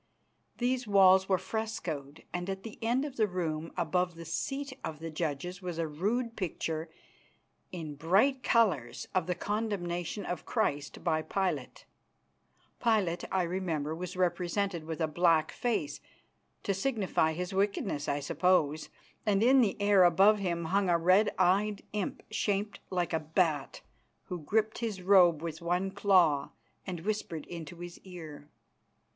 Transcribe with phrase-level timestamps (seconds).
[0.57, 4.97] These walls were frescoed, and at the end of the room above the seat of
[4.97, 6.89] the judges was a rude picture
[7.71, 11.85] in bright colours of the condemnation of Christ by Pilate.
[12.83, 16.01] Pilate, I remember, was represented with a black face,
[16.63, 18.89] to signify his wickedness I suppose,
[19.23, 23.81] and in the air above him hung a red eyed imp shaped like a bat
[24.29, 26.49] who gripped his robe with one claw
[26.87, 28.49] and whispered into his ear.